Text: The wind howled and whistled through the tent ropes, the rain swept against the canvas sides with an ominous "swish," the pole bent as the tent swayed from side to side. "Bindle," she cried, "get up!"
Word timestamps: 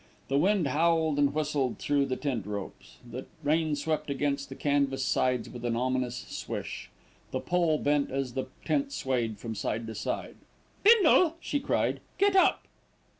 The 0.29 0.37
wind 0.39 0.65
howled 0.69 1.19
and 1.19 1.31
whistled 1.31 1.77
through 1.77 2.07
the 2.07 2.15
tent 2.15 2.47
ropes, 2.47 2.97
the 3.07 3.27
rain 3.43 3.75
swept 3.75 4.09
against 4.09 4.49
the 4.49 4.55
canvas 4.55 5.05
sides 5.05 5.47
with 5.47 5.63
an 5.63 5.75
ominous 5.75 6.25
"swish," 6.27 6.89
the 7.29 7.39
pole 7.39 7.77
bent 7.77 8.09
as 8.09 8.33
the 8.33 8.45
tent 8.65 8.91
swayed 8.91 9.37
from 9.37 9.53
side 9.53 9.85
to 9.85 9.93
side. 9.93 10.37
"Bindle," 10.81 11.35
she 11.39 11.59
cried, 11.59 11.99
"get 12.17 12.35
up!" 12.35 12.65